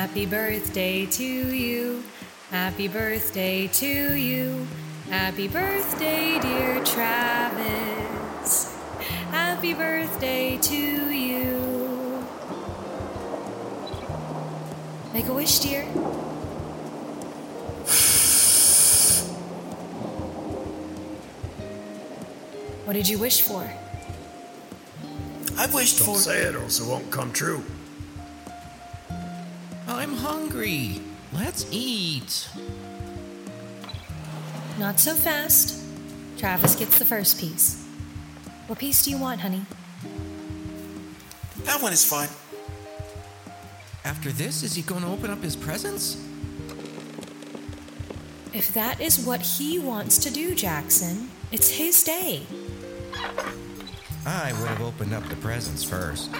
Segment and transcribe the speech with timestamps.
[0.00, 2.02] Happy birthday to you.
[2.50, 4.66] Happy birthday to you.
[5.10, 8.74] Happy birthday, dear Travis.
[9.30, 12.24] Happy birthday to you.
[15.12, 15.84] Make a wish, dear.
[22.86, 23.70] What did you wish for?
[25.58, 26.16] I've wished Don't for.
[26.16, 27.62] say it or else it won't come true.
[30.30, 31.00] I'm hungry.
[31.32, 32.48] Let's eat.
[34.78, 35.82] Not so fast.
[36.38, 37.84] Travis gets the first piece.
[38.68, 39.62] What piece do you want, honey?
[41.64, 42.28] That one is fine.
[44.04, 46.16] After this, is he going to open up his presents?
[48.52, 52.46] If that is what he wants to do, Jackson, it's his day.
[54.24, 56.30] I would have opened up the presents first.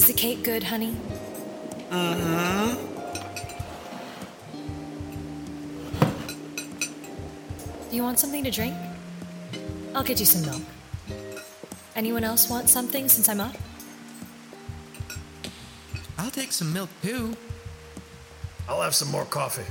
[0.00, 0.96] Is the cake good, honey?
[1.90, 2.72] Mm-hmm.
[7.90, 8.74] Do you want something to drink?
[9.94, 10.62] I'll get you some milk.
[11.94, 13.54] Anyone else want something since I'm up?
[16.16, 17.36] I'll take some milk too.
[18.70, 19.66] I'll have some more coffee.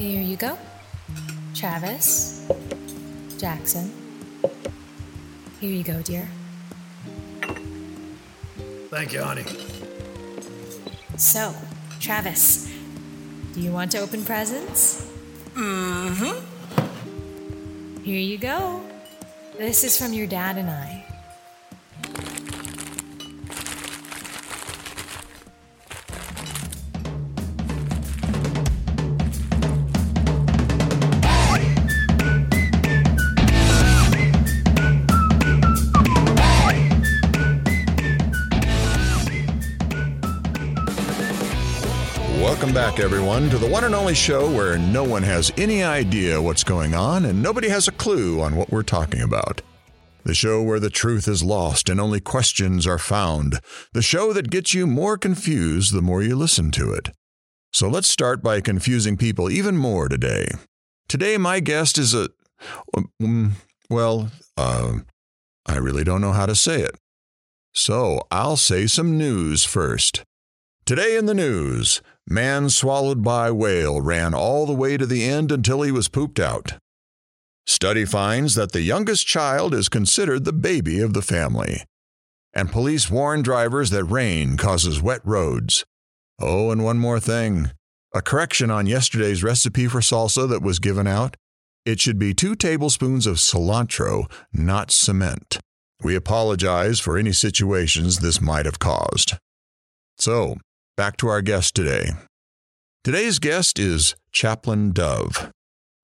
[0.00, 0.56] Here you go.
[1.54, 2.48] Travis.
[3.36, 3.92] Jackson.
[5.60, 6.26] Here you go, dear.
[8.88, 9.44] Thank you, honey.
[11.18, 11.54] So,
[12.00, 12.72] Travis,
[13.52, 15.06] do you want to open presents?
[15.52, 18.02] Mm hmm.
[18.02, 18.80] Here you go.
[19.58, 20.99] This is from your dad and I.
[42.70, 46.40] Welcome back, everyone, to the one and only show where no one has any idea
[46.40, 49.60] what's going on and nobody has a clue on what we're talking about.
[50.22, 53.58] The show where the truth is lost and only questions are found.
[53.92, 57.08] The show that gets you more confused the more you listen to it.
[57.72, 60.46] So let's start by confusing people even more today.
[61.08, 62.28] Today, my guest is a.
[62.96, 63.56] Um,
[63.90, 64.98] well, uh,
[65.66, 66.94] I really don't know how to say it.
[67.74, 70.22] So I'll say some news first.
[70.86, 75.50] Today in the news, man swallowed by whale ran all the way to the end
[75.50, 76.74] until he was pooped out.
[77.66, 81.84] Study finds that the youngest child is considered the baby of the family.
[82.52, 85.84] And police warn drivers that rain causes wet roads.
[86.40, 87.70] Oh, and one more thing
[88.12, 91.36] a correction on yesterday's recipe for salsa that was given out.
[91.86, 95.60] It should be two tablespoons of cilantro, not cement.
[96.02, 99.34] We apologize for any situations this might have caused.
[100.18, 100.56] So,
[101.00, 102.10] back to our guest today.
[103.04, 105.50] Today's guest is Chaplain Dove.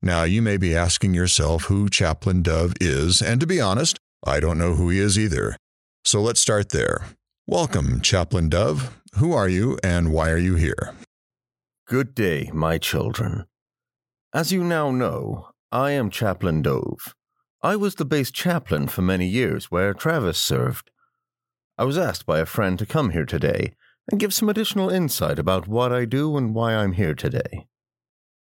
[0.00, 4.40] Now, you may be asking yourself who Chaplain Dove is, and to be honest, I
[4.40, 5.54] don't know who he is either.
[6.06, 7.08] So let's start there.
[7.46, 8.98] Welcome, Chaplain Dove.
[9.16, 10.94] Who are you and why are you here?
[11.86, 13.44] Good day, my children.
[14.32, 17.14] As you now know, I am Chaplain Dove.
[17.62, 20.90] I was the base chaplain for many years where Travis served.
[21.76, 23.74] I was asked by a friend to come here today
[24.10, 27.66] and give some additional insight about what I do and why I'm here today.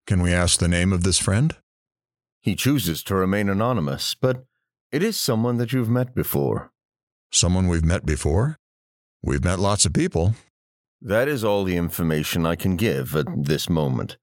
[0.06, 1.54] Can we ask the name of this friend?
[2.40, 4.44] He chooses to remain anonymous, but
[4.90, 6.72] it is someone that you've met before.
[7.30, 8.58] Someone we've met before?
[9.22, 10.34] We've met lots of people.
[11.00, 14.16] That is all the information I can give at this moment.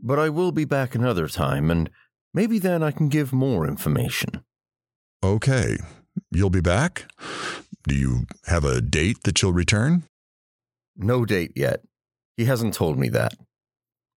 [0.00, 1.90] But I will be back another time, and
[2.32, 4.42] maybe then I can give more information.
[5.22, 5.76] Okay.
[6.30, 7.10] You'll be back?
[7.86, 10.04] Do you have a date that you'll return?
[11.00, 11.80] No date yet.
[12.36, 13.34] He hasn't told me that.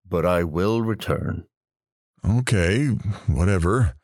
[0.08, 1.46] But I will return.
[2.24, 2.86] Okay,
[3.26, 3.96] whatever.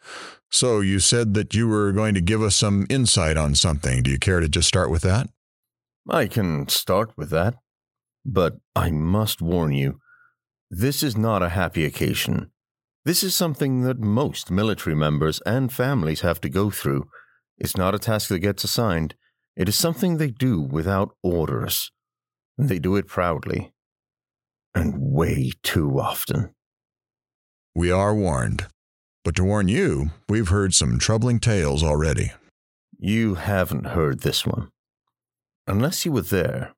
[0.50, 4.02] So you said that you were going to give us some insight on something.
[4.02, 5.28] Do you care to just start with that?
[6.08, 7.54] I can start with that.
[8.24, 9.98] but I must warn you
[10.70, 12.50] this is not a happy occasion.
[13.04, 17.08] This is something that most military members and families have to go through.
[17.58, 19.14] It's not a task that gets assigned,
[19.56, 21.90] it is something they do without orders.
[22.66, 23.72] They do it proudly.
[24.74, 26.54] And way too often.
[27.74, 28.66] We are warned.
[29.24, 32.32] But to warn you, we've heard some troubling tales already.
[32.98, 34.68] You haven't heard this one.
[35.66, 36.74] Unless you were there.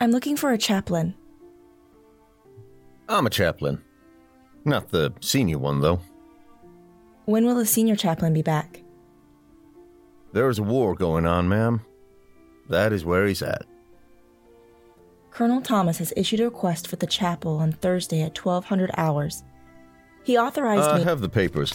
[0.00, 1.14] I'm looking for a chaplain.
[3.08, 3.82] I'm a chaplain.
[4.64, 6.00] Not the senior one, though.
[7.24, 8.82] When will the senior chaplain be back?
[10.32, 11.80] There is a war going on, ma'am.
[12.68, 13.64] That is where he's at.
[15.30, 19.42] Colonel Thomas has issued a request for the chapel on Thursday at 1200 hours.
[20.24, 21.04] He authorized I me.
[21.04, 21.72] have the papers.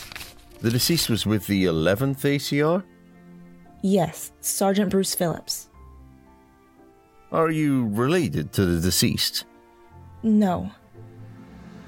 [0.62, 2.84] The deceased was with the 11th ACR?
[3.82, 5.70] Yes, Sergeant Bruce Phillips.
[7.34, 9.46] Are you related to the deceased?
[10.22, 10.70] No.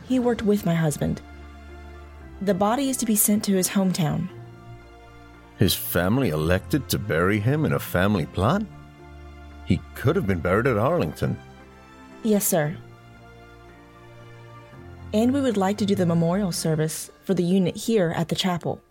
[0.07, 1.21] He worked with my husband.
[2.41, 4.27] The body is to be sent to his hometown.
[5.59, 8.63] His family elected to bury him in a family plot?
[9.65, 11.37] He could have been buried at Arlington.
[12.23, 12.75] Yes, sir.
[15.13, 18.35] And we would like to do the memorial service for the unit here at the
[18.35, 18.81] chapel.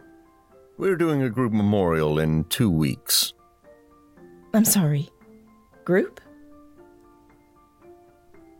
[0.78, 3.34] We're doing a group memorial in two weeks.
[4.54, 5.10] I'm sorry.
[5.84, 6.20] Group?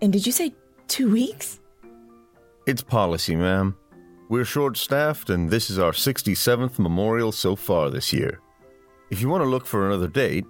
[0.05, 0.53] And did you say
[0.87, 1.61] two weeks?
[2.67, 3.75] It's policy, ma'am.
[4.29, 8.39] We're short staffed, and this is our 67th memorial so far this year.
[9.09, 10.45] If you want to look for another date,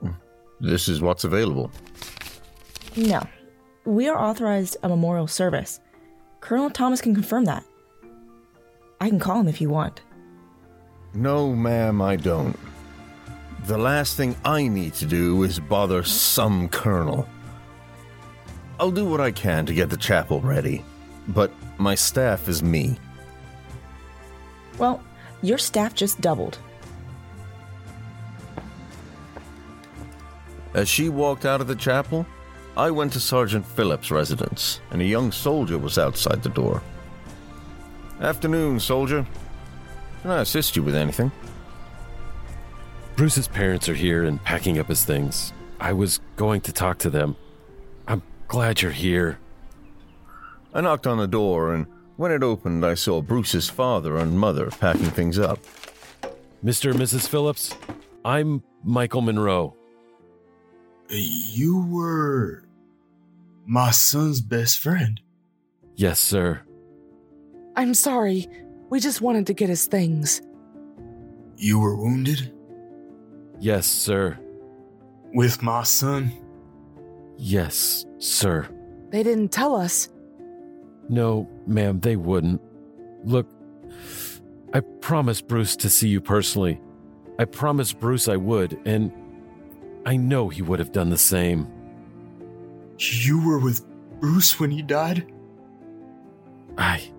[0.59, 1.71] this is what's available.
[2.97, 3.23] No.
[3.85, 5.79] We are authorized a memorial service.
[6.41, 7.65] Colonel Thomas can confirm that.
[9.01, 10.01] I can call him if you want.
[11.15, 12.59] No, ma'am, I don't.
[13.67, 17.29] The last thing I need to do is bother some colonel.
[18.79, 20.85] I'll do what I can to get the chapel ready,
[21.29, 22.97] but my staff is me.
[24.79, 25.03] Well,
[25.43, 26.59] your staff just doubled.
[30.75, 32.26] As she walked out of the chapel,
[32.76, 36.82] I went to Sergeant Phillips' residence, and a young soldier was outside the door.
[38.20, 39.25] Afternoon, soldier.
[40.23, 41.31] Can I assist you with anything?
[43.15, 45.53] Bruce's parents are here and packing up his things.
[45.79, 47.37] I was going to talk to them.
[48.55, 49.41] I'm glad you're here.
[50.73, 51.87] I knocked on the door, and
[52.17, 55.59] when it opened, I saw Bruce's father and mother packing things up.
[56.65, 56.93] Mr.
[56.93, 57.27] and Mrs.
[57.29, 57.75] Phillips,
[58.25, 59.75] I'm Michael Monroe.
[61.11, 62.62] Uh, you were
[63.67, 65.21] my son's best friend.
[65.97, 66.61] Yes, sir.
[67.75, 68.47] I'm sorry.
[68.89, 70.41] We just wanted to get his things.
[71.56, 72.53] You were wounded
[73.59, 74.39] Yes, sir.
[75.33, 76.31] with my son.
[77.37, 78.69] Yes, sir.
[79.11, 80.09] They didn't tell us.
[81.09, 82.61] No, ma'am, they wouldn't.
[83.25, 83.49] Look,
[84.73, 86.81] I promised Bruce to see you personally.
[87.39, 89.13] I promised Bruce I would, and
[90.06, 91.69] I know he would have done the same.
[92.99, 93.85] You were with
[94.20, 95.31] Bruce when he died?
[96.79, 97.11] I.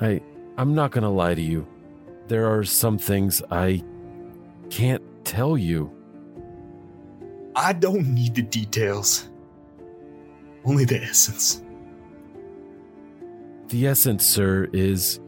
[0.00, 0.20] I.
[0.58, 1.66] I'm not gonna lie to you.
[2.28, 3.82] There are some things I
[4.68, 5.92] can't tell you.
[7.56, 9.29] I don't need the details.
[10.64, 11.62] Only the essence.
[13.68, 15.20] The essence, sir, is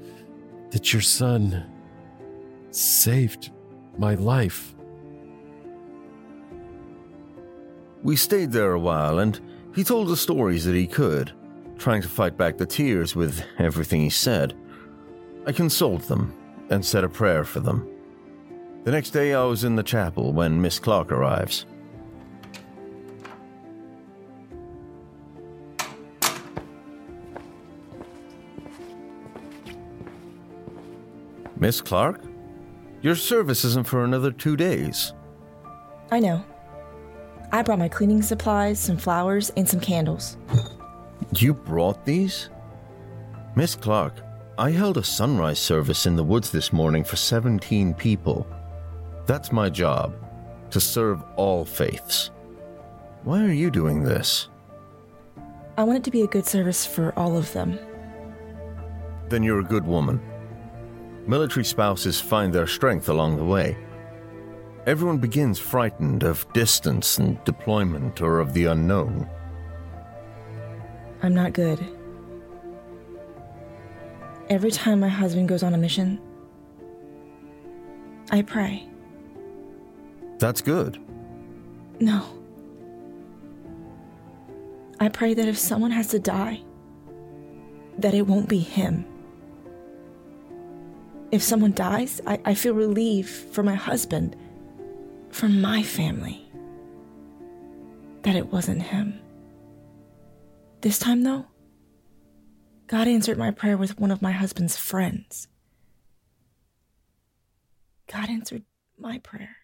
[0.71, 1.65] that your son
[2.71, 3.51] saved
[3.99, 4.75] my life.
[8.03, 9.39] We stayed there a while, and
[9.75, 11.33] he told the stories that he could,
[11.79, 14.55] trying to fight back the tears with everything he said.
[15.47, 16.35] I consoled them
[16.69, 17.89] and said a prayer for them.
[18.85, 21.67] The next day, I was in the chapel when Miss Clark arrives.
[31.62, 32.21] Miss Clark?
[33.02, 35.14] Your service isn't for another two days.
[36.11, 36.45] I know.
[37.52, 40.37] I brought my cleaning supplies, some flowers, and some candles.
[41.37, 42.50] You brought these?
[43.54, 44.14] Miss Clark,
[44.59, 48.45] I held a sunrise service in the woods this morning for 17 people.
[49.26, 50.16] That's my job,
[50.73, 52.33] to serve all faiths.
[53.23, 54.49] Why are you doing this?
[55.78, 57.78] I want it to be a good service for all of them.
[59.28, 60.21] Then you're a good woman.
[61.26, 63.76] Military spouses find their strength along the way.
[64.87, 69.29] Everyone begins frightened of distance and deployment or of the unknown.
[71.23, 71.79] I'm not good.
[74.50, 76.21] Every time my husband goes on a mission,
[78.31, 78.88] I pray.
[80.38, 80.99] That's good.
[82.00, 82.26] No.
[84.99, 86.61] I pray that if someone has to die,
[87.99, 89.05] that it won't be him.
[91.33, 94.37] If someone dies, I, I feel relief for my husband,
[95.31, 96.47] for my family,
[98.23, 99.19] that it wasn't him.
[100.83, 101.47] This time, though,
[102.87, 105.49] God answered my prayer with one of my husband's friends.
[108.12, 108.65] God answered
[108.99, 109.57] my prayer.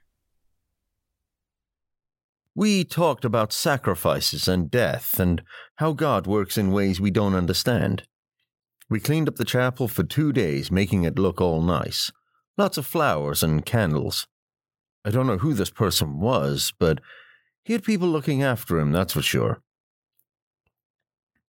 [2.55, 5.43] We talked about sacrifices and death and
[5.77, 8.05] how God works in ways we don't understand.
[8.91, 12.11] We cleaned up the chapel for two days, making it look all nice.
[12.57, 14.27] Lots of flowers and candles.
[15.05, 17.01] I don't know who this person was, but
[17.65, 19.63] he had people looking after him, that's for sure.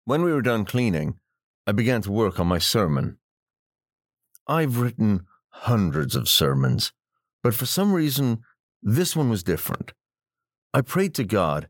[0.04, 1.18] When we were done cleaning,
[1.66, 3.18] I began to work on my sermon.
[4.46, 6.92] I've written hundreds of sermons,
[7.42, 8.38] but for some reason,
[8.82, 9.92] this one was different.
[10.72, 11.68] I prayed to God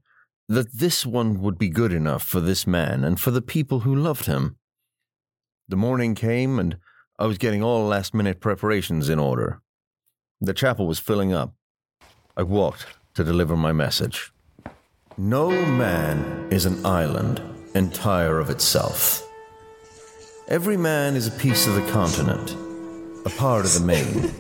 [0.49, 3.94] that this one would be good enough for this man and for the people who
[3.94, 4.58] loved him.
[5.68, 6.76] The morning came, and
[7.18, 9.61] I was getting all last minute preparations in order.
[10.40, 11.54] The chapel was filling up.
[12.37, 14.32] I walked to deliver my message.
[15.16, 17.40] No man is an island
[17.75, 19.26] entire of itself.
[20.46, 22.54] Every man is a piece of the continent,
[23.25, 24.32] a part of the main.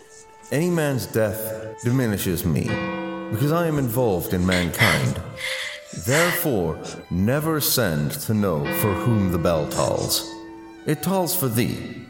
[0.52, 2.64] Any man's death diminishes me
[3.30, 5.18] because I am involved in mankind.
[6.04, 6.78] Therefore,
[7.10, 10.33] never send to know for whom the bell tolls.
[10.86, 12.02] It tolls for thee.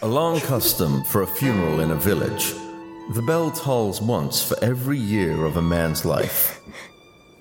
[0.00, 2.54] A long custom for a funeral in a village.
[3.12, 6.58] The bell tolls once for every year of a man's life.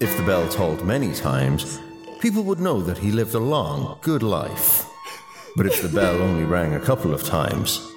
[0.01, 1.79] If the bell tolled many times,
[2.19, 4.85] people would know that he lived a long, good life.
[5.55, 7.89] But if the bell only rang a couple of times,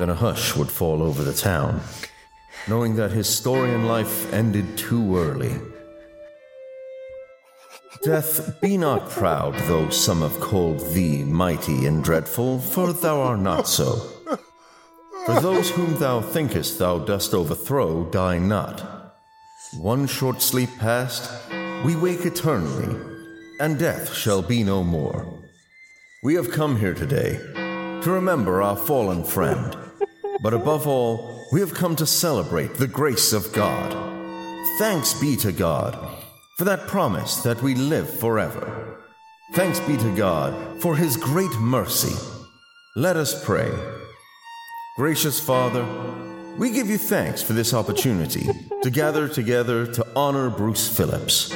[0.00, 1.82] then a hush would fall over the town,
[2.66, 5.54] knowing that his story in life ended too early.
[8.02, 13.40] Death, be not proud, though some have called thee mighty and dreadful, for thou art
[13.40, 13.96] not so.
[15.26, 19.14] For those whom thou thinkest thou dost overthrow die not.
[19.78, 21.30] One short sleep past,
[21.84, 22.98] we wake eternally,
[23.60, 25.38] and death shall be no more.
[26.22, 27.36] We have come here today
[28.02, 29.76] to remember our fallen friend,
[30.42, 33.92] but above all, we have come to celebrate the grace of God.
[34.78, 36.19] Thanks be to God
[36.60, 38.98] for that promise that we live forever.
[39.54, 42.14] Thanks be to God for his great mercy.
[42.94, 43.72] Let us pray.
[44.98, 45.86] Gracious Father,
[46.58, 48.46] we give you thanks for this opportunity
[48.82, 51.48] to gather together to honor Bruce Phillips,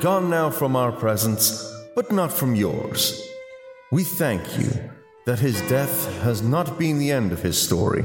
[0.00, 3.24] gone now from our presence, but not from yours.
[3.92, 4.72] We thank you
[5.26, 8.04] that his death has not been the end of his story,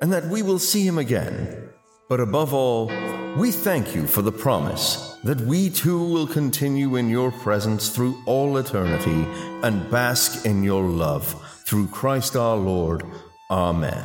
[0.00, 1.68] and that we will see him again.
[2.12, 2.92] But above all,
[3.38, 8.22] we thank you for the promise that we too will continue in your presence through
[8.26, 9.26] all eternity
[9.62, 11.24] and bask in your love
[11.64, 13.02] through Christ our Lord.
[13.50, 14.04] Amen.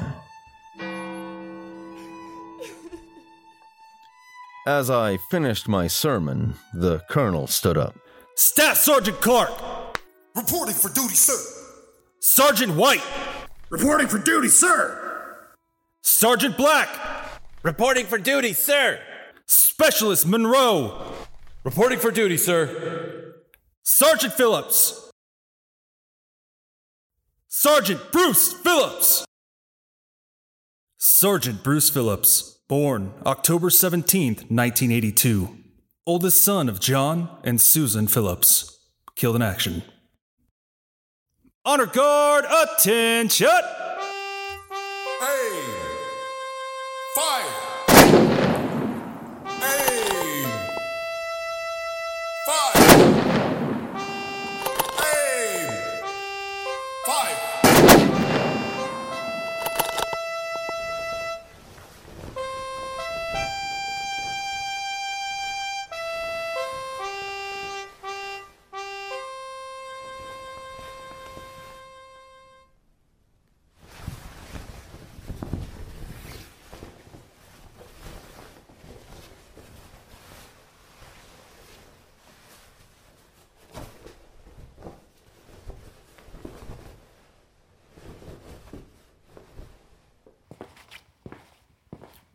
[4.65, 7.93] As I finished my sermon, the colonel stood up.
[8.37, 9.51] Staff Sergeant Clark!
[10.33, 11.37] Reporting for duty, sir.
[12.21, 13.03] Sergeant White!
[13.69, 15.49] Reporting for duty, sir!
[16.03, 17.16] Sergeant Black!
[17.63, 18.99] Reporting for duty, sir!
[19.45, 21.01] Specialist Monroe!
[21.63, 23.33] Reporting for duty, sir.
[23.83, 25.11] Sergeant Phillips!
[27.47, 29.25] Sergeant Bruce Phillips!
[30.97, 35.57] Sergeant Bruce Phillips, born October 17th, 1982.
[36.05, 38.79] Oldest son of John and Susan Phillips.
[39.15, 39.81] Killed in action.
[41.65, 43.49] Honor guard, attention!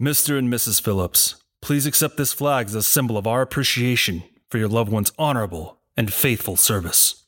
[0.03, 0.37] Mr.
[0.37, 0.83] and Mrs.
[0.83, 5.13] Phillips, please accept this flag as a symbol of our appreciation for your loved one's
[5.17, 7.25] honorable and faithful service.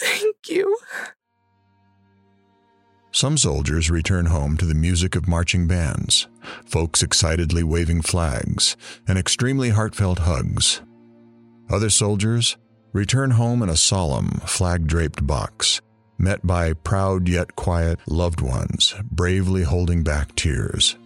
[0.00, 0.78] Thank you.
[3.10, 6.26] Some soldiers return home to the music of marching bands,
[6.64, 10.80] folks excitedly waving flags, and extremely heartfelt hugs.
[11.68, 12.56] Other soldiers
[12.92, 15.80] return home in a solemn, flag draped box,
[16.18, 20.96] met by proud yet quiet loved ones, bravely holding back tears.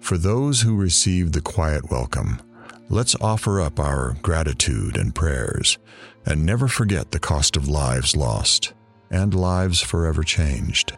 [0.00, 2.40] For those who received the quiet welcome,
[2.88, 5.78] let's offer up our gratitude and prayers,
[6.24, 8.72] and never forget the cost of lives lost
[9.10, 10.96] and lives forever changed.